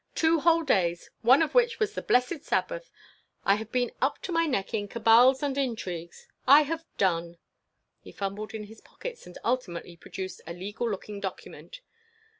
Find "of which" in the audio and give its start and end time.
1.43-1.79